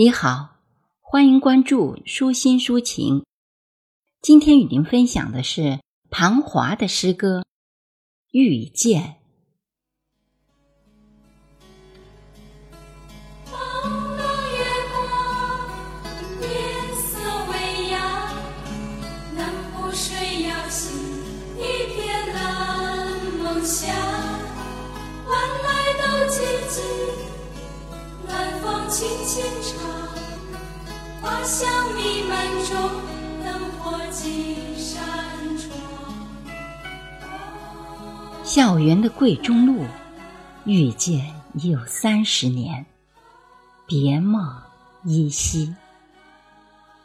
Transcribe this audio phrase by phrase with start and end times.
[0.00, 0.60] 你好，
[1.00, 3.24] 欢迎关注舒心抒情。
[4.22, 7.40] 今天与您分享的是庞华的诗歌
[8.30, 9.16] 《遇见》。
[13.50, 13.56] 朦
[14.16, 14.22] 胧
[14.56, 15.02] 月光，
[16.42, 16.46] 夜
[16.94, 17.18] 色
[17.50, 17.98] 微凉，
[19.72, 20.94] 湖水摇醒
[21.56, 21.60] 一
[21.96, 23.92] 片蓝梦想，
[25.26, 25.34] 晚
[25.64, 26.38] 来都寂
[26.68, 26.86] 静。
[28.88, 29.86] 轻轻唱，
[31.20, 32.74] 花香弥漫中，
[33.44, 35.04] 灯火几扇
[35.58, 35.70] 窗。
[38.42, 39.84] 校园的桂中路，
[40.64, 42.86] 遇见已有三十年，
[43.86, 44.56] 别梦
[45.04, 45.74] 依稀。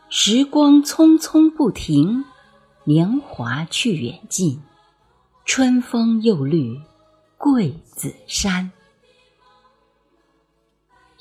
[0.08, 2.24] 时光匆匆不停，
[2.86, 4.62] 年华去远近，
[5.44, 6.80] 春风又绿
[7.38, 8.72] 桂子山。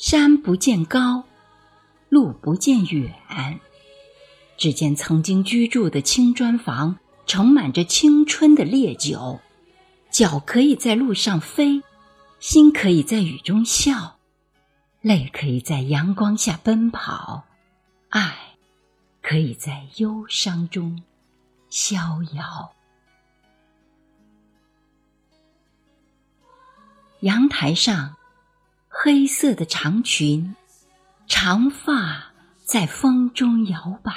[0.03, 1.23] 山不见高，
[2.09, 3.61] 路不见远，
[4.57, 9.39] 只见曾经居住的青砖房盛满着青春的烈酒。
[10.11, 11.85] 脚可以在路上飞，
[12.41, 14.19] 心可以在雨中笑，
[15.03, 17.45] 泪可以在阳光下奔跑，
[18.09, 18.57] 爱
[19.23, 21.01] 可以在忧伤中
[21.71, 22.73] 逍遥。
[27.21, 28.17] 阳台上。
[28.95, 30.55] 黑色的长裙，
[31.27, 34.13] 长发在风中摇摆。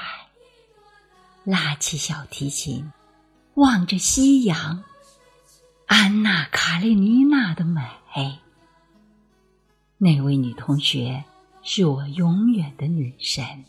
[1.45, 2.91] 拉起小提琴，
[3.53, 4.83] 望着夕阳，
[5.87, 7.81] 安娜·卡列尼娜的美。
[9.97, 11.23] 那位女同学
[11.63, 13.63] 是我永远的女神。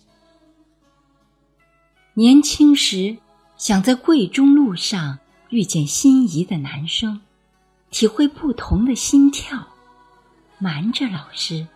[2.14, 3.16] 年轻时
[3.56, 7.20] 想在贵中路上遇见心仪的男生，
[7.90, 9.68] 体会不同的心跳。
[10.58, 11.66] 瞒着老师，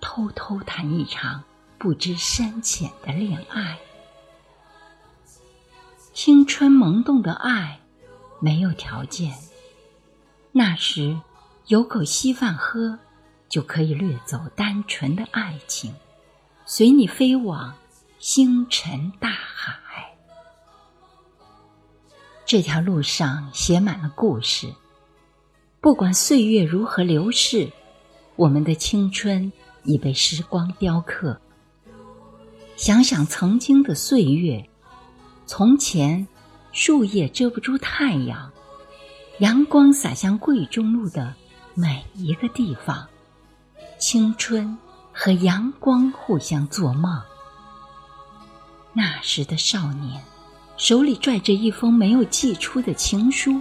[0.00, 1.42] 偷偷谈一场
[1.76, 3.78] 不知深浅的恋爱。
[6.12, 7.80] 青春萌动的爱，
[8.40, 9.36] 没有条件。
[10.52, 11.20] 那时
[11.66, 13.00] 有口稀饭喝，
[13.48, 15.92] 就可以掠走单纯的爱情，
[16.64, 17.74] 随你飞往
[18.20, 20.14] 星辰大海。
[22.46, 24.72] 这条路上写满了故事，
[25.80, 27.72] 不管岁月如何流逝。
[28.38, 29.50] 我们的青春
[29.82, 31.40] 已被时光雕刻。
[32.76, 34.64] 想想曾经的岁月，
[35.44, 36.28] 从前
[36.70, 38.52] 树叶遮不住太阳，
[39.40, 41.34] 阳光洒向贵中路的
[41.74, 43.08] 每一个地方，
[43.98, 44.78] 青春
[45.12, 47.20] 和阳光互相做梦。
[48.92, 50.22] 那时的少年，
[50.76, 53.60] 手里拽着一封没有寄出的情书，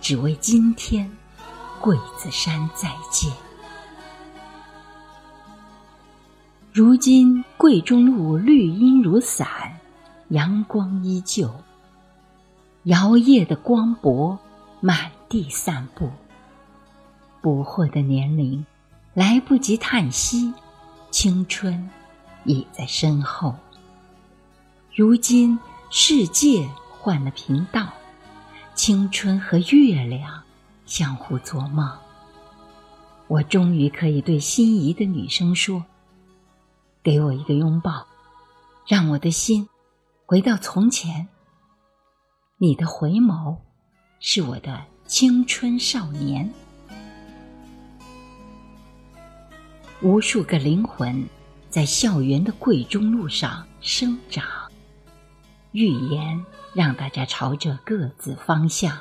[0.00, 1.14] 只为今天
[1.82, 3.30] 桂子山再见。
[6.72, 9.48] 如今桂中路绿荫如伞，
[10.28, 11.52] 阳光依旧。
[12.84, 14.38] 摇曳的光波
[14.78, 16.08] 满地散布。
[17.40, 18.64] 不惑的年龄，
[19.14, 20.54] 来不及叹息，
[21.10, 21.90] 青春
[22.44, 23.56] 已在身后。
[24.94, 25.58] 如今
[25.90, 26.68] 世界
[27.00, 27.88] 换了频道，
[28.76, 30.40] 青春和月亮
[30.86, 31.90] 相互做梦。
[33.26, 35.84] 我终于可以对心仪的女生说。
[37.02, 38.06] 给我一个拥抱，
[38.86, 39.68] 让我的心
[40.26, 41.28] 回到从前。
[42.58, 43.56] 你的回眸
[44.20, 46.52] 是我的青春少年。
[50.02, 51.26] 无数个灵魂
[51.70, 54.44] 在校园的贵中路上生长，
[55.72, 56.44] 预言
[56.74, 58.98] 让大家朝着各自方向。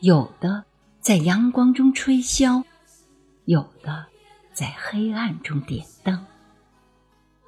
[0.00, 0.64] 有的
[1.00, 2.64] 在阳光中吹箫，
[3.44, 4.06] 有的
[4.52, 6.26] 在黑暗中点灯。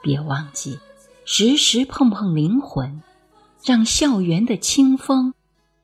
[0.04, 0.78] 别忘记，
[1.25, 3.03] 时时碰碰灵魂，
[3.65, 5.32] 让校园的清风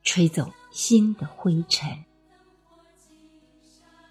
[0.03, 2.05] 吹走心的灰尘。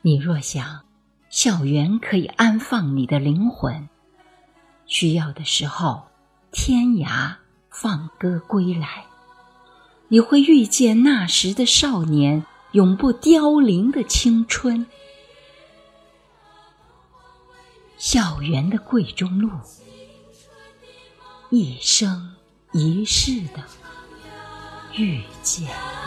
[0.02, 0.80] 你若想，
[1.28, 3.88] 校园可以安放你的灵魂，
[4.84, 6.02] 需要的时候，
[6.50, 7.36] 天涯
[7.70, 9.04] 放歌归来，
[10.08, 14.84] 你会遇见那时的少年，永不凋零的青春。
[17.96, 19.48] 校园的贵中路。
[21.50, 22.30] 一生
[22.72, 23.64] 一世的
[24.96, 25.99] 遇见。